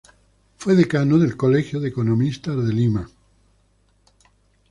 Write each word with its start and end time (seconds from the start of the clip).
Fue 0.57 0.73
decano 0.75 1.19
del 1.19 1.37
Colegio 1.37 1.79
de 1.79 1.89
Economistas 1.89 2.55
de 2.57 2.73
Lima. 2.73 3.07